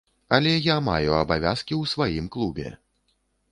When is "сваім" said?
1.93-2.33